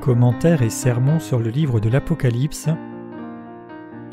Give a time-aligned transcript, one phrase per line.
[0.00, 2.70] Commentaires et sermons sur le livre de l'Apocalypse.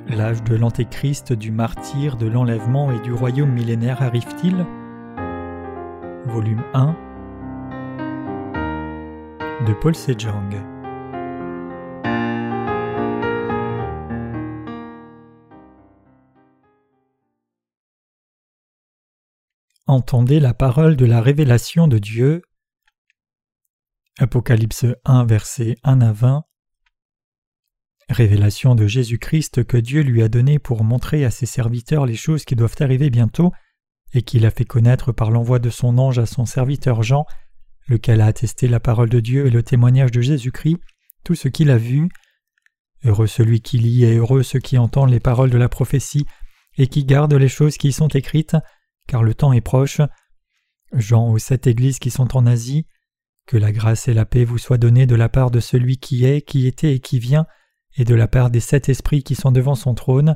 [0.06, 4.66] L'âge de l'Antéchrist, du martyr, de l'enlèvement et du royaume millénaire arrive-t-il?
[6.26, 6.94] Volume 1
[9.66, 10.56] de Paul Sejong.
[19.88, 22.42] Entendez la parole de la révélation de Dieu.
[24.20, 26.44] Apocalypse 1, versets 1 à 20.
[28.10, 32.44] Révélation de Jésus-Christ que Dieu lui a donnée pour montrer à ses serviteurs les choses
[32.44, 33.52] qui doivent arriver bientôt,
[34.16, 37.26] et qu'il a fait connaître par l'envoi de son ange à son serviteur Jean,
[37.88, 40.80] lequel a attesté la parole de Dieu et le témoignage de Jésus-Christ,
[41.24, 42.10] tout ce qu'il a vu.
[43.06, 46.26] Heureux celui qui lit et heureux ceux qui entendent les paroles de la prophétie
[46.80, 48.58] et qui gardent les choses qui y sont écrites,
[49.08, 50.02] car le temps est proche.
[50.92, 52.88] Jean aux sept églises qui sont en Asie,
[53.48, 56.26] que la grâce et la paix vous soient données de la part de celui qui
[56.26, 57.48] est, qui était et qui vient,
[57.98, 60.36] et de la part des sept esprits qui sont devant son trône,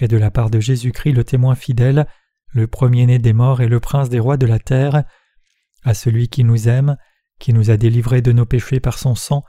[0.00, 2.06] et de la part de Jésus-Christ le témoin fidèle,
[2.48, 5.04] le premier-né des morts et le prince des rois de la terre,
[5.84, 6.96] à celui qui nous aime,
[7.38, 9.44] qui nous a délivrés de nos péchés par son sang,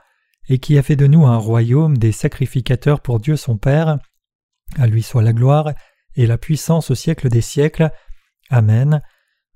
[0.47, 3.97] et qui a fait de nous un royaume des sacrificateurs pour Dieu son Père,
[4.77, 5.71] à lui soit la gloire
[6.15, 7.91] et la puissance au siècle des siècles.
[8.49, 9.01] Amen.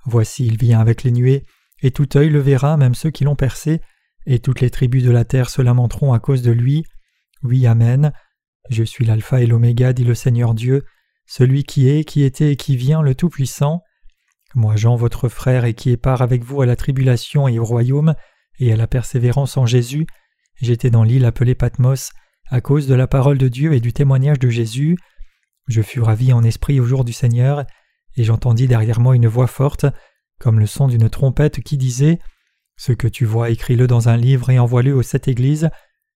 [0.05, 1.45] Voici il vient avec les nuées,
[1.83, 3.81] et tout œil le verra, même ceux qui l'ont percé,
[4.25, 6.83] et toutes les tribus de la terre se lamenteront à cause de lui.
[7.43, 8.13] Oui, Amen.
[8.69, 10.83] Je suis l'Alpha et l'Oméga, dit le Seigneur Dieu,
[11.25, 13.81] celui qui est, qui était et qui vient, le Tout-Puissant.
[14.55, 17.65] Moi, Jean, votre frère, et qui est part avec vous à la tribulation et au
[17.65, 18.15] royaume,
[18.59, 20.07] et à la persévérance en Jésus,
[20.61, 22.11] j'étais dans l'île appelée Patmos,
[22.49, 24.97] à cause de la parole de Dieu et du témoignage de Jésus.
[25.67, 27.65] Je fus ravi en esprit au jour du Seigneur,
[28.15, 29.85] et j'entendis derrière moi une voix forte,
[30.43, 32.19] comme le son d'une trompette qui disait
[32.75, 35.69] Ce que tu vois, écris-le dans un livre et envoie-le aux sept églises,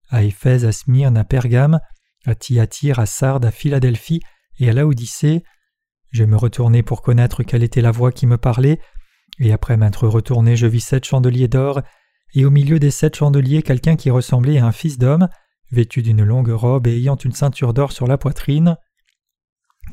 [0.10, 1.80] à Éphèse, à Smyrne, à Pergame,
[2.26, 4.22] à Thyatire, à Sardes, à Philadelphie
[4.58, 5.44] et à Laodicée.
[6.10, 8.80] Je me retournai pour connaître quelle était la voix qui me parlait,
[9.38, 11.84] et après m'être retourné, je vis sept chandeliers d'or,
[12.34, 15.30] et au milieu des sept chandeliers quelqu'un qui ressemblait à un fils d'homme,
[15.72, 18.76] vêtu d'une longue robe et ayant une ceinture d'or sur la poitrine.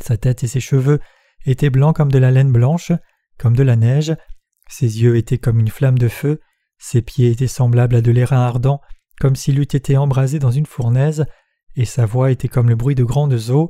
[0.01, 1.01] Sa tête et ses cheveux
[1.45, 2.93] étaient blancs comme de la laine blanche,
[3.43, 4.15] comme de la neige,
[4.69, 6.41] ses yeux étaient comme une flamme de feu,
[6.79, 8.81] ses pieds étaient semblables à de l'airain ardent,
[9.19, 11.27] comme s'il eût été embrasé dans une fournaise,
[11.75, 13.69] et sa voix était comme le bruit de grandes eaux.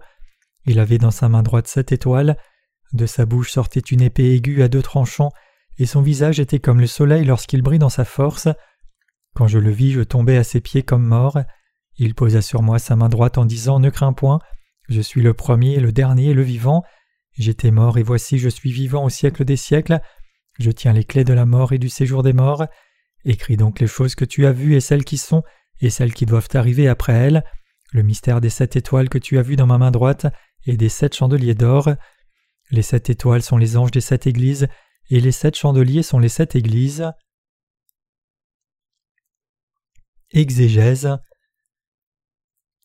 [0.67, 2.37] Il avait dans sa main droite sept étoiles,
[2.93, 5.33] de sa bouche sortait une épée aiguë à deux tranchants,
[5.79, 8.49] et son visage était comme le soleil lorsqu'il brille dans sa force.
[9.35, 11.39] Quand je le vis, je tombai à ses pieds comme mort.
[11.97, 14.39] Il posa sur moi sa main droite en disant Ne crains point,
[14.91, 16.85] je suis le premier, le dernier, le vivant.
[17.39, 20.01] J'étais mort et voici je suis vivant au siècle des siècles.
[20.59, 22.67] Je tiens les clés de la mort et du séjour des morts.
[23.25, 25.43] Écris donc les choses que tu as vues et celles qui sont,
[25.81, 27.45] et celles qui doivent arriver après elles,
[27.93, 30.27] le mystère des sept étoiles que tu as vues dans ma main droite
[30.67, 31.91] et des sept chandeliers d'or.
[32.71, 34.69] Les sept étoiles sont les anges des sept églises,
[35.11, 37.11] et les sept chandeliers sont les sept églises.
[40.31, 41.19] Exégèse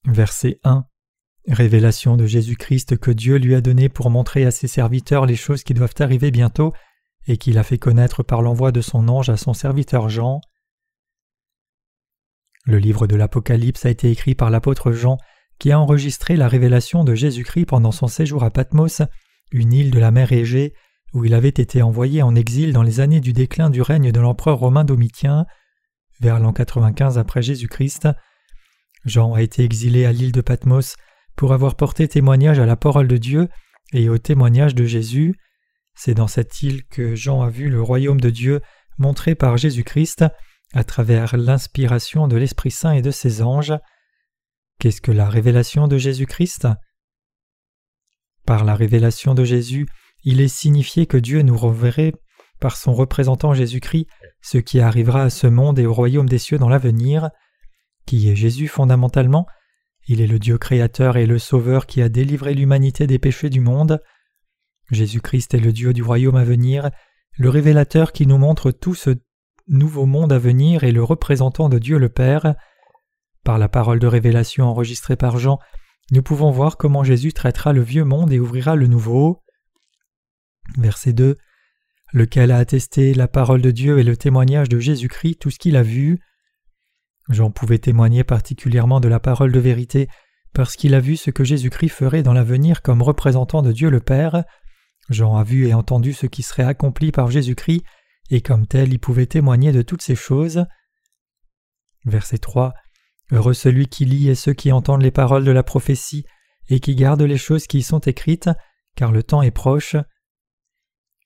[0.05, 0.85] Verset 1
[1.47, 5.63] Révélation de Jésus-Christ que Dieu lui a donnée pour montrer à ses serviteurs les choses
[5.63, 6.73] qui doivent arriver bientôt
[7.25, 10.41] et qu'il a fait connaître par l'envoi de son ange à son serviteur Jean.
[12.65, 15.17] Le livre de l'Apocalypse a été écrit par l'apôtre Jean
[15.57, 19.01] qui a enregistré la révélation de Jésus-Christ pendant son séjour à Patmos,
[19.51, 20.73] une île de la mer Égée,
[21.13, 24.19] où il avait été envoyé en exil dans les années du déclin du règne de
[24.19, 25.45] l'empereur romain Domitien,
[26.19, 28.09] vers l'an 95 après Jésus-Christ.
[29.05, 30.97] Jean a été exilé à l'île de Patmos
[31.37, 33.47] pour avoir porté témoignage à la parole de Dieu
[33.93, 35.35] et au témoignage de Jésus.
[35.95, 38.59] C'est dans cette île que Jean a vu le royaume de Dieu
[38.97, 40.25] montré par Jésus-Christ
[40.73, 43.75] à travers l'inspiration de l'Esprit Saint et de ses anges.
[44.79, 46.67] Qu'est-ce que la révélation de Jésus-Christ?
[48.45, 49.87] Par la révélation de Jésus,
[50.23, 52.13] il est signifié que Dieu nous reverrait
[52.59, 54.07] par son représentant Jésus-Christ
[54.41, 57.29] ce qui arrivera à ce monde et au royaume des cieux dans l'avenir.
[58.07, 59.45] Qui est Jésus fondamentalement
[60.07, 63.59] il est le Dieu créateur et le Sauveur qui a délivré l'humanité des péchés du
[63.59, 64.01] monde.
[64.91, 66.89] Jésus-Christ est le Dieu du royaume à venir,
[67.37, 69.11] le révélateur qui nous montre tout ce
[69.67, 72.55] nouveau monde à venir et le représentant de Dieu le Père.
[73.43, 75.59] Par la parole de révélation enregistrée par Jean,
[76.11, 79.43] nous pouvons voir comment Jésus traitera le vieux monde et ouvrira le nouveau.
[80.77, 81.37] Verset 2
[82.13, 85.75] Lequel a attesté la parole de Dieu et le témoignage de Jésus-Christ, tout ce qu'il
[85.75, 86.19] a vu.
[87.29, 90.07] Jean pouvait témoigner particulièrement de la parole de vérité
[90.53, 93.99] parce qu'il a vu ce que Jésus-Christ ferait dans l'avenir comme représentant de Dieu le
[93.99, 94.43] Père.
[95.09, 97.83] Jean a vu et entendu ce qui serait accompli par Jésus-Christ,
[98.29, 100.65] et comme tel il pouvait témoigner de toutes ces choses.
[102.05, 102.73] Verset 3
[103.31, 106.25] Heureux celui qui lit et ceux qui entendent les paroles de la prophétie
[106.69, 108.49] et qui gardent les choses qui y sont écrites,
[108.95, 109.95] car le temps est proche.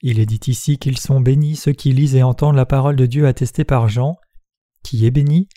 [0.02, 3.06] Il est dit ici qu'ils sont bénis ceux qui lisent et entendent la parole de
[3.06, 4.18] Dieu attestée par Jean.
[4.84, 5.48] Qui est béni?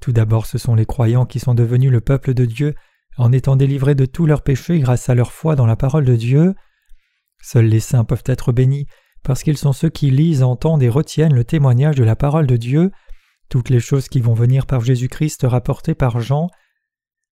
[0.00, 2.74] Tout d'abord ce sont les croyants qui sont devenus le peuple de Dieu
[3.16, 6.16] en étant délivrés de tous leurs péchés grâce à leur foi dans la parole de
[6.16, 6.54] Dieu.
[7.40, 8.86] Seuls les saints peuvent être bénis
[9.22, 12.56] parce qu'ils sont ceux qui lisent, entendent et retiennent le témoignage de la parole de
[12.56, 12.92] Dieu
[13.48, 16.48] toutes les choses qui vont venir par Jésus-Christ rapportées par Jean.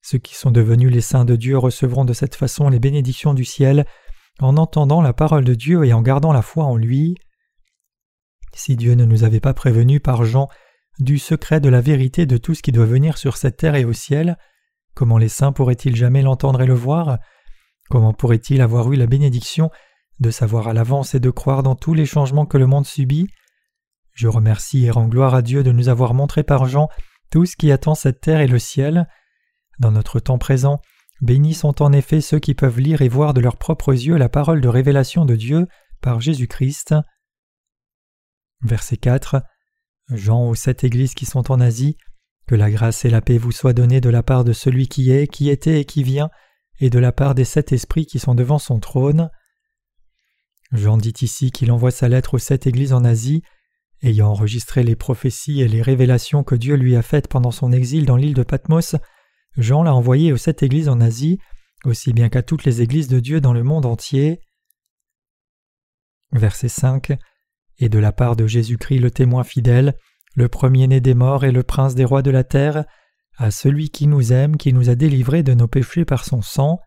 [0.02, 3.44] Ceux qui sont devenus les saints de Dieu recevront de cette façon les bénédictions du
[3.44, 3.84] ciel
[4.40, 7.16] en entendant la parole de Dieu et en gardant la foi en lui.
[8.52, 10.48] Si Dieu ne nous avait pas prévenus par Jean
[10.98, 13.84] du secret de la vérité de tout ce qui doit venir sur cette terre et
[13.84, 14.38] au ciel,
[14.94, 17.18] comment les saints pourraient-ils jamais l'entendre et le voir?
[17.90, 19.70] Comment pourraient-ils avoir eu la bénédiction
[20.20, 23.28] de savoir à l'avance et de croire dans tous les changements que le monde subit?
[24.12, 26.88] Je remercie et rends gloire à Dieu de nous avoir montré par Jean
[27.30, 29.08] tout ce qui attend cette terre et le ciel.
[29.80, 30.80] Dans notre temps présent,
[31.20, 34.28] bénis sont en effet ceux qui peuvent lire et voir de leurs propres yeux la
[34.28, 35.66] parole de révélation de Dieu
[36.00, 36.94] par Jésus-Christ.
[38.62, 39.42] Verset 4
[40.10, 41.96] Jean aux sept églises qui sont en Asie,
[42.46, 45.10] que la grâce et la paix vous soient données de la part de celui qui
[45.10, 46.30] est, qui était et qui vient,
[46.80, 49.30] et de la part des sept esprits qui sont devant son trône.
[50.72, 53.42] Jean dit ici qu'il envoie sa lettre aux sept églises en Asie,
[54.02, 58.04] Ayant enregistré les prophéties et les révélations que Dieu lui a faites pendant son exil
[58.04, 58.96] dans l'île de Patmos,
[59.56, 61.38] Jean l'a envoyé aux sept églises en Asie,
[61.86, 64.40] aussi bien qu'à toutes les églises de Dieu dans le monde entier.
[66.32, 67.16] Verset 5
[67.78, 69.94] Et de la part de Jésus-Christ le témoin fidèle,
[70.34, 72.84] le premier-né des morts et le prince des rois de la terre,
[73.36, 76.78] à celui qui nous aime, qui nous a délivrés de nos péchés par son sang.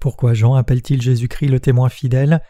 [0.00, 2.42] Pourquoi Jean appelle-t-il Jésus-Christ le témoin fidèle?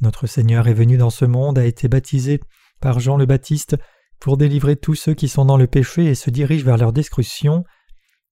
[0.00, 2.40] Notre Seigneur est venu dans ce monde, a été baptisé
[2.80, 3.76] par Jean le Baptiste
[4.18, 7.64] pour délivrer tous ceux qui sont dans le péché et se dirigent vers leur destruction.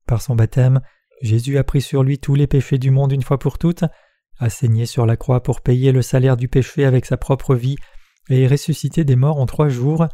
[0.06, 0.80] Par son baptême,
[1.22, 3.84] Jésus a pris sur lui tous les péchés du monde une fois pour toutes,
[4.38, 7.76] a saigné sur la croix pour payer le salaire du péché avec sa propre vie
[8.28, 10.06] et ressuscité des morts en trois jours,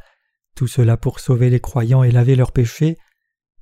[0.54, 2.96] tout cela pour sauver les croyants et laver leurs péchés,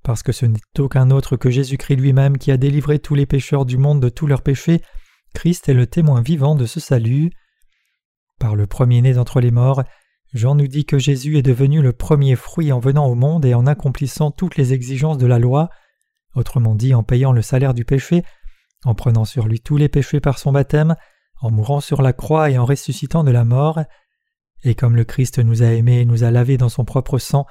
[0.02, 3.64] parce que ce n'est aucun autre que Jésus-Christ lui-même qui a délivré tous les pécheurs
[3.64, 4.82] du monde de tous leurs péchés,
[5.34, 7.30] Christ est le témoin vivant de ce salut.
[8.38, 9.82] Par le premier-né d'entre les morts,
[10.34, 13.54] Jean nous dit que Jésus est devenu le premier fruit en venant au monde et
[13.54, 15.70] en accomplissant toutes les exigences de la loi,
[16.34, 18.22] autrement dit en payant le salaire du péché,
[18.84, 20.96] en prenant sur lui tous les péchés par son baptême,
[21.40, 23.80] en mourant sur la croix et en ressuscitant de la mort.
[24.62, 27.46] Et comme le Christ nous a aimés et nous a lavés dans son propre sang,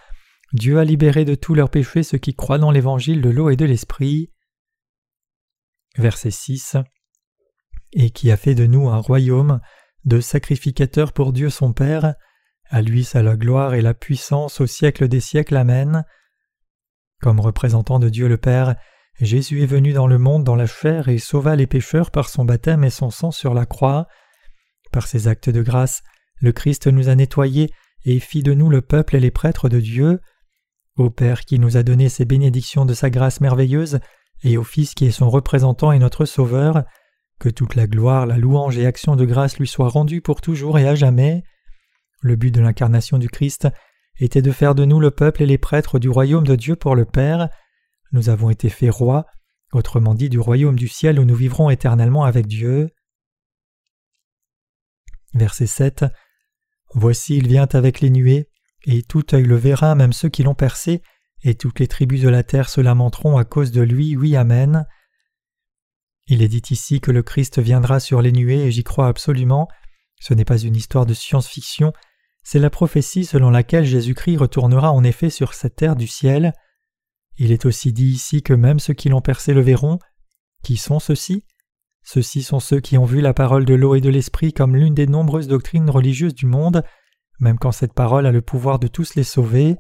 [0.54, 3.56] Dieu a libéré de tous leurs péchés ceux qui croient dans l'évangile de l'eau et
[3.56, 4.32] de l'esprit.
[5.98, 6.78] Verset 6
[7.94, 9.62] Et qui a fait de nous un royaume,
[10.06, 12.16] de sacrificateur pour Dieu son Père,
[12.70, 15.58] à lui sa la gloire et la puissance au siècle des siècles.
[15.58, 16.06] Amen.
[17.22, 18.76] Comme représentant de Dieu le Père,
[19.22, 22.44] Jésus est venu dans le monde dans la chair et sauva les pécheurs par son
[22.44, 24.08] baptême et son sang sur la croix.
[24.92, 26.02] Par ses actes de grâce,
[26.40, 27.70] le Christ nous a nettoyés
[28.04, 30.22] et fit de nous le peuple et les prêtres de Dieu.
[30.98, 34.00] Au Père qui nous a donné ses bénédictions de sa grâce merveilleuse,
[34.44, 36.84] et au Fils qui est son représentant et notre Sauveur,
[37.40, 40.80] que toute la gloire, la louange et action de grâce lui soient rendues pour toujours
[40.80, 41.44] et à jamais.
[42.22, 43.68] Le but de l'incarnation du Christ
[44.20, 46.96] était de faire de nous le peuple et les prêtres du royaume de Dieu pour
[46.96, 47.50] le Père.
[48.12, 49.26] Nous avons été faits rois,
[49.74, 52.90] autrement dit du royaume du ciel où nous vivrons éternellement avec Dieu.
[55.34, 56.06] Verset 7
[56.94, 58.50] Voici il vient avec les nuées,
[58.86, 61.02] et tout œil le verra, même ceux qui l'ont percé,
[61.44, 64.86] et toutes les tribus de la terre se lamenteront à cause de lui, oui, Amen.
[66.28, 69.68] Il est dit ici que le Christ viendra sur les nuées et j'y crois absolument.
[70.20, 71.94] Ce n'est pas une histoire de science-fiction,
[72.44, 76.54] c'est la prophétie selon laquelle Jésus-Christ retournera en effet sur cette terre du ciel.
[77.44, 79.98] Il est aussi dit ici que même ceux qui l'ont percé le verront.
[80.62, 81.44] Qui sont ceux-ci?
[82.04, 84.94] Ceux-ci sont ceux qui ont vu la parole de l'eau et de l'esprit comme l'une
[84.94, 86.84] des nombreuses doctrines religieuses du monde,
[87.40, 89.78] même quand cette parole a le pouvoir de tous les sauver.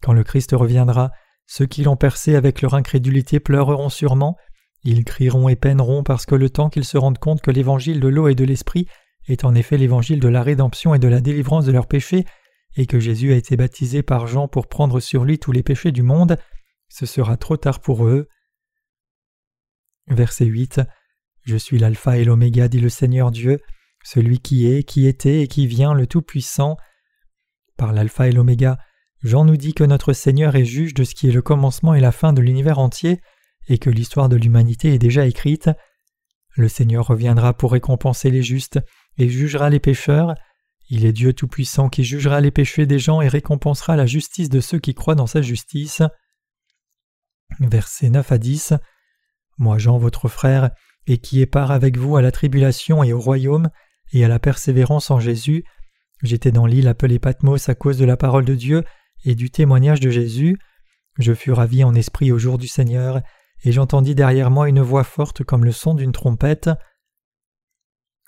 [0.00, 1.10] Quand le Christ reviendra,
[1.46, 4.38] ceux qui l'ont percé avec leur incrédulité pleureront sûrement,
[4.84, 8.08] ils crieront et peineront parce que le temps qu'ils se rendent compte que l'évangile de
[8.08, 8.86] l'eau et de l'esprit
[9.28, 12.24] est en effet l'évangile de la rédemption et de la délivrance de leurs péchés,
[12.74, 15.92] et que Jésus a été baptisé par Jean pour prendre sur lui tous les péchés
[15.92, 16.38] du monde,
[16.94, 18.28] ce sera trop tard pour eux.
[20.06, 20.80] Verset 8
[21.42, 23.60] Je suis l'Alpha et l'Oméga, dit le Seigneur Dieu,
[24.04, 26.76] celui qui est, qui était et qui vient, le Tout-Puissant.
[27.76, 28.78] Par l'Alpha et l'Oméga,
[29.24, 32.00] Jean nous dit que notre Seigneur est juge de ce qui est le commencement et
[32.00, 33.20] la fin de l'univers entier,
[33.66, 35.70] et que l'histoire de l'humanité est déjà écrite.
[36.54, 38.78] Le Seigneur reviendra pour récompenser les justes
[39.18, 40.36] et jugera les pécheurs.
[40.88, 44.60] Il est Dieu Tout-Puissant qui jugera les péchés des gens et récompensera la justice de
[44.60, 46.00] ceux qui croient dans sa justice.
[47.60, 48.74] Versets 9 à 10.
[49.58, 50.70] Moi, Jean, votre frère,
[51.06, 53.70] et qui est part avec vous à la tribulation et au royaume,
[54.12, 55.64] et à la persévérance en Jésus,
[56.22, 58.84] j'étais dans l'île appelée Patmos à cause de la parole de Dieu
[59.24, 60.58] et du témoignage de Jésus.
[61.18, 63.20] Je fus ravi en esprit au jour du Seigneur,
[63.64, 66.70] et j'entendis derrière moi une voix forte comme le son d'une trompette.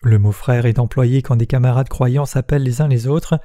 [0.03, 3.39] Le mot frère est employé quand des camarades croyants s'appellent les uns les autres.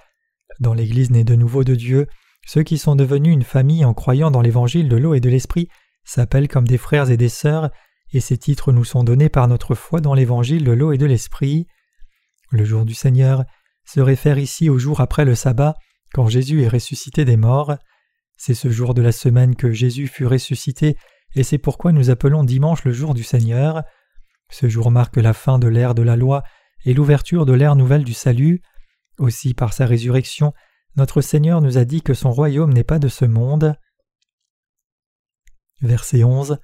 [0.59, 2.07] Dans l'Église née de nouveau de Dieu,
[2.45, 5.69] ceux qui sont devenus une famille en croyant dans l'Évangile de l'eau et de l'Esprit
[6.03, 7.69] s'appellent comme des frères et des sœurs,
[8.13, 11.05] et ces titres nous sont donnés par notre foi dans l'Évangile de l'eau et de
[11.05, 11.67] l'Esprit.
[12.49, 13.45] Le jour du Seigneur
[13.85, 15.75] se réfère ici au jour après le sabbat,
[16.13, 17.75] quand Jésus est ressuscité des morts.
[18.37, 20.97] C'est ce jour de la semaine que Jésus fut ressuscité,
[21.35, 23.83] et c'est pourquoi nous appelons dimanche le jour du Seigneur.
[24.49, 26.43] Ce jour marque la fin de l'ère de la loi
[26.83, 28.61] et l'ouverture de l'ère nouvelle du salut.
[29.17, 30.53] Aussi par sa résurrection,
[30.95, 33.75] notre Seigneur nous a dit que son royaume n'est pas de ce monde.
[35.81, 36.59] Verset 11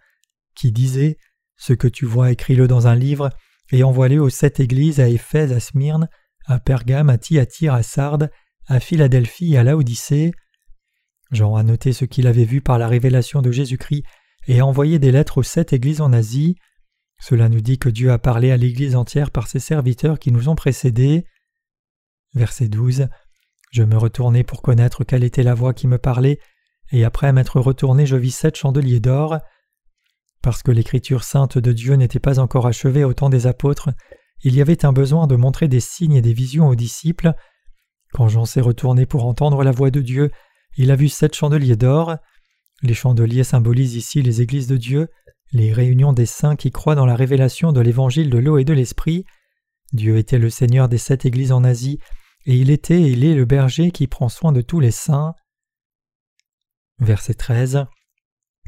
[0.55, 1.17] qui disait
[1.55, 3.29] Ce que tu vois, écris-le dans un livre
[3.71, 6.09] et envoie-le aux sept églises à Éphèse, à Smyrne,
[6.45, 8.29] à Pergame, à Thyatire, à Sardes,
[8.65, 10.31] à Philadelphie à Laodicée.
[11.31, 14.03] Jean a noté ce qu'il avait vu par la révélation de Jésus-Christ
[14.47, 16.55] et a envoyé des lettres aux sept églises en Asie.
[17.19, 20.49] Cela nous dit que Dieu a parlé à l'Église entière par ses serviteurs qui nous
[20.49, 21.25] ont précédés.
[22.33, 23.07] Verset 12
[23.71, 26.39] Je me retournai pour connaître quelle était la voix qui me parlait,
[26.91, 29.37] et après m'être retourné, je vis sept chandeliers d'or.
[30.41, 33.89] Parce que l'écriture sainte de Dieu n'était pas encore achevée au temps des apôtres,
[34.43, 37.33] il y avait un besoin de montrer des signes et des visions aux disciples.
[38.13, 40.31] Quand Jean s'est retourné pour entendre la voix de Dieu,
[40.77, 42.17] il a vu sept chandeliers d'or.
[42.83, 45.07] Les chandeliers symbolisent ici les églises de Dieu,
[45.51, 48.73] les réunions des saints qui croient dans la révélation de l'évangile de l'eau et de
[48.73, 49.25] l'esprit.
[49.93, 51.99] Dieu était le Seigneur des sept églises en Asie,
[52.47, 55.35] et il était et il est le berger qui prend soin de tous les saints.
[56.99, 57.85] Verset 13.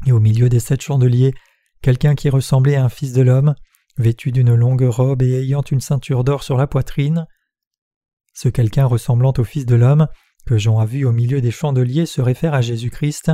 [0.06, 1.32] Et au milieu des sept chandeliers,
[1.80, 3.54] quelqu'un qui ressemblait à un fils de l'homme,
[3.96, 7.26] vêtu d'une longue robe et ayant une ceinture d'or sur la poitrine.
[8.34, 10.08] Ce quelqu'un ressemblant au Fils de l'homme,
[10.46, 13.32] que Jean a vu au milieu des chandeliers, se réfère à Jésus-Christ.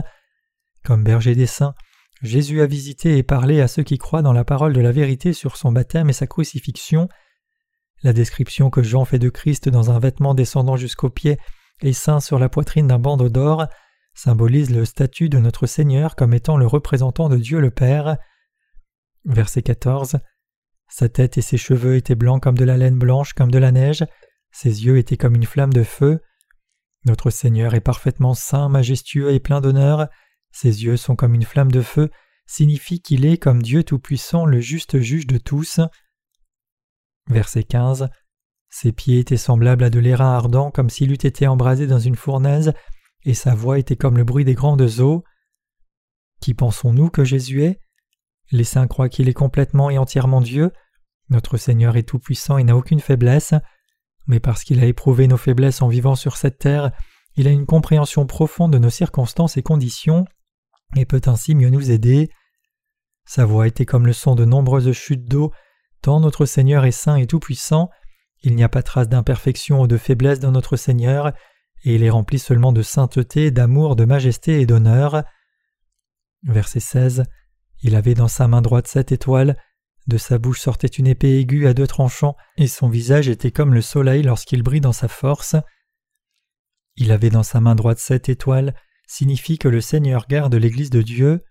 [0.85, 1.75] Comme berger des saints,
[2.23, 5.33] Jésus a visité et parlé à ceux qui croient dans la parole de la vérité
[5.33, 7.09] sur son baptême et sa crucifixion.
[8.07, 11.39] La description que Jean fait de Christ dans un vêtement descendant jusqu'aux pieds
[11.83, 13.67] et saint sur la poitrine d'un bandeau d'or
[14.15, 18.17] symbolise le statut de notre Seigneur comme étant le représentant de Dieu le Père.
[19.25, 20.19] Verset 14
[20.89, 23.73] Sa tête et ses cheveux étaient blancs comme de la laine blanche comme de la
[23.73, 24.05] neige,
[24.53, 26.21] ses yeux étaient comme une flamme de feu.
[27.07, 30.07] Notre Seigneur est parfaitement saint, majestueux et plein d'honneur,
[30.53, 32.13] ses yeux sont comme une flamme de feu,
[32.47, 35.81] signifie qu'il est comme Dieu Tout-Puissant, le juste juge de tous.
[37.29, 38.09] Verset 15
[38.69, 42.17] Ses pieds étaient semblables à de l'airain ardent, comme s'il eût été embrasé dans une
[42.17, 42.73] fournaise,
[43.25, 45.25] et sa voix était comme le bruit des grandes eaux.
[46.41, 47.81] Qui pensons-nous que Jésus est?
[48.53, 50.71] Les saints croient qu'il est complètement et entièrement Dieu.
[51.29, 53.55] Notre Seigneur est tout-puissant et n'a aucune faiblesse,
[54.29, 56.93] mais parce qu'il a éprouvé nos faiblesses en vivant sur cette terre,
[57.37, 60.25] il a une compréhension profonde de nos circonstances et conditions
[60.95, 62.31] et peut ainsi mieux nous aider.
[63.25, 65.53] Sa voix était comme le son de nombreuses chutes d'eau,
[66.03, 67.91] tant notre Seigneur est saint et tout-puissant,
[68.43, 71.33] il n'y a pas trace d'imperfection ou de faiblesse dans notre Seigneur,
[71.85, 75.25] et il est rempli seulement de sainteté, d'amour, de majesté et d'honneur.
[76.45, 77.25] Verset 16
[77.83, 79.57] Il avait dans sa main droite sept étoiles,
[80.07, 83.75] de sa bouche sortait une épée aiguë à deux tranchants, et son visage était comme
[83.75, 85.57] le soleil lorsqu'il brille dans sa force.
[86.97, 88.75] Il avait dans sa main droite sept étoiles,
[89.09, 91.45] signifie que le Seigneur garde l'Église de Dieu.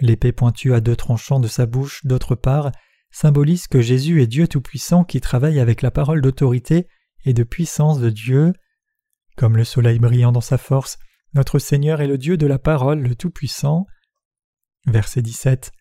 [0.00, 2.72] L'épée pointue à deux tranchants de sa bouche, d'autre part,
[3.10, 6.86] symbolise que Jésus est Dieu Tout-Puissant qui travaille avec la parole d'autorité
[7.24, 8.52] et de puissance de Dieu.
[9.36, 10.98] Comme le soleil brillant dans sa force,
[11.34, 13.86] notre Seigneur est le Dieu de la parole, le Tout-Puissant.
[14.86, 15.72] Verset 17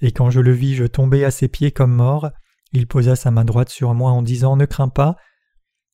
[0.00, 2.30] Et quand je le vis, je tombai à ses pieds comme mort.
[2.72, 5.16] Il posa sa main droite sur moi en disant Ne crains pas.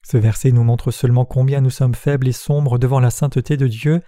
[0.05, 3.69] Ce verset nous montre seulement combien nous sommes faibles et sombres devant la sainteté de
[3.69, 4.03] Dieu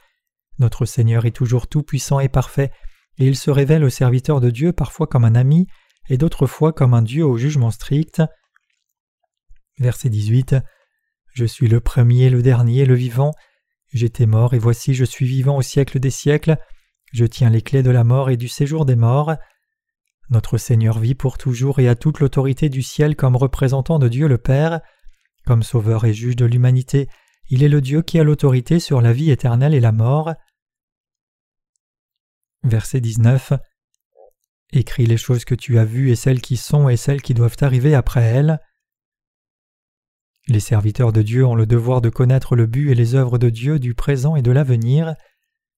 [0.59, 2.71] notre Seigneur est toujours tout-puissant et parfait,
[3.19, 5.67] et il se révèle aux serviteurs de Dieu parfois comme un ami,
[6.09, 8.23] et d'autres fois comme un Dieu au jugement strict.
[9.79, 10.57] Verset 18
[11.33, 13.33] Je suis le premier, le dernier, le vivant.
[13.93, 16.57] J'étais mort, et voici je suis vivant au siècle des siècles.
[17.13, 19.35] Je tiens les clés de la mort et du séjour des morts.
[20.31, 24.27] Notre Seigneur vit pour toujours et a toute l'autorité du ciel comme représentant de Dieu
[24.27, 24.81] le Père.
[25.47, 27.09] Comme sauveur et juge de l'humanité,
[27.51, 30.33] il est le Dieu qui a l'autorité sur la vie éternelle et la mort.
[32.63, 33.53] Verset 19
[34.77, 37.57] Écris les choses que tu as vues et celles qui sont et celles qui doivent
[37.61, 38.59] arriver après elles.
[40.49, 43.51] Les serviteurs de Dieu ont le devoir de connaître le but et les œuvres de
[43.51, 45.15] Dieu du présent et de l'avenir.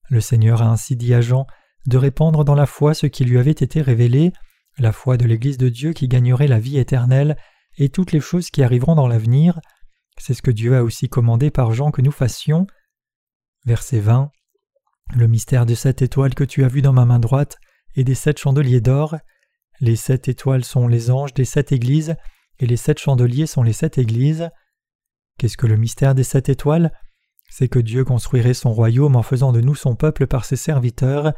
[0.08, 1.46] Le Seigneur a ainsi dit à Jean
[1.86, 4.32] de répandre dans la foi ce qui lui avait été révélé,
[4.78, 7.36] la foi de l'Église de Dieu qui gagnerait la vie éternelle
[7.76, 9.60] et toutes les choses qui arriveront dans l'avenir.
[10.18, 12.66] C'est ce que Dieu a aussi commandé par Jean que nous fassions.
[13.66, 14.30] Verset 20.
[15.14, 17.58] Le mystère de sept étoiles que tu as vu dans ma main droite
[17.96, 19.16] et des sept chandeliers d'or.
[19.80, 22.16] Les sept étoiles sont les anges des sept églises
[22.58, 24.50] et les sept chandeliers sont les sept églises.
[25.38, 26.92] Qu'est-ce que le mystère des sept étoiles?
[27.50, 31.32] C'est que Dieu construirait son royaume en faisant de nous son peuple par ses serviteurs.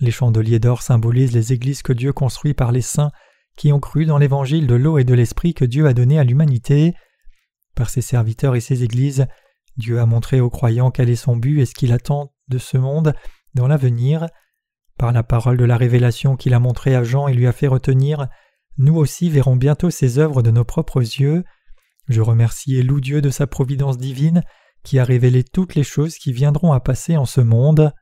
[0.00, 3.12] Les chandeliers d'or symbolisent les églises que Dieu construit par les saints
[3.56, 6.24] qui ont cru dans l'évangile de l'eau et de l'esprit que Dieu a donné à
[6.24, 6.94] l'humanité.
[7.74, 9.26] Par ses serviteurs et ses églises,
[9.76, 12.76] Dieu a montré aux croyants quel est son but et ce qu'il attend de ce
[12.76, 13.14] monde
[13.54, 14.26] dans l'avenir.
[15.02, 17.66] Par la parole de la révélation qu'il a montrée à Jean et lui a fait
[17.66, 18.28] retenir,
[18.78, 21.42] nous aussi verrons bientôt ses œuvres de nos propres yeux.
[22.06, 24.44] Je remercie et loue Dieu de sa providence divine
[24.84, 27.92] qui a révélé toutes les choses qui viendront à passer en ce monde.